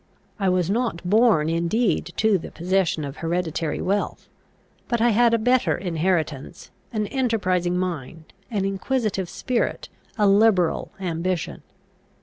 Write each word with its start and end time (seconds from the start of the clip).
I 0.39 0.49
was 0.49 0.67
not 0.67 1.07
born 1.07 1.47
indeed 1.47 2.11
to 2.17 2.39
the 2.39 2.49
possession 2.49 3.05
of 3.05 3.17
hereditary 3.17 3.79
wealth; 3.79 4.27
but 4.87 4.99
I 4.99 5.09
had 5.09 5.31
a 5.31 5.37
better 5.37 5.77
inheritance, 5.77 6.71
an 6.91 7.05
enterprising 7.05 7.77
mind, 7.77 8.33
an 8.49 8.65
inquisitive 8.65 9.29
spirit, 9.29 9.89
a 10.17 10.25
liberal 10.27 10.89
ambition. 10.99 11.61